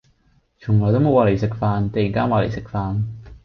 [0.57, 3.03] 從來都冇話嚟食飯，突然間話嚟食飯